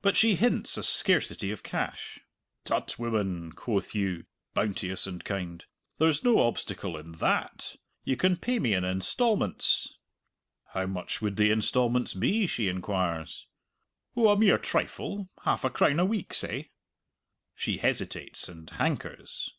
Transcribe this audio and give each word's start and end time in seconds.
But 0.00 0.16
she 0.16 0.36
hints 0.36 0.78
a 0.78 0.82
scarcity 0.82 1.50
of 1.50 1.62
cash. 1.62 2.20
"Tut, 2.64 2.98
woman!" 2.98 3.52
quoth 3.52 3.94
you, 3.94 4.24
bounteous 4.54 5.06
and 5.06 5.22
kind, 5.22 5.66
"there's 5.98 6.24
no 6.24 6.38
obstacle 6.38 6.96
in 6.96 7.12
that! 7.12 7.76
You 8.02 8.16
can 8.16 8.38
pay 8.38 8.58
me 8.58 8.72
in 8.72 8.86
instalments!" 8.86 9.98
How 10.68 10.86
much 10.86 11.20
would 11.20 11.36
the 11.36 11.50
instalments 11.50 12.14
be, 12.14 12.46
she 12.46 12.68
inquires. 12.68 13.48
"Oh, 14.16 14.28
a 14.30 14.38
mere 14.38 14.56
trifle 14.56 15.28
half 15.44 15.62
a 15.62 15.68
crown 15.68 16.00
a 16.00 16.06
week, 16.06 16.32
say." 16.32 16.70
She 17.54 17.76
hesitates 17.76 18.48
and 18.48 18.70
hankers. 18.70 19.50